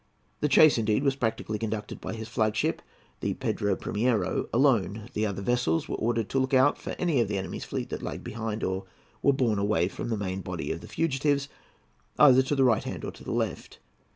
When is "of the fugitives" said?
10.71-11.49